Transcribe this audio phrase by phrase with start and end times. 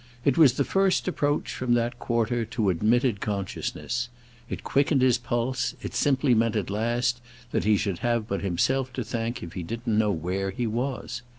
[0.25, 4.09] It was the first approach, from that quarter, to admitted consciousness;
[4.49, 8.91] it quickened his pulse; it simply meant at last that he should have but himself
[8.93, 11.21] to thank if he didn't know where he was.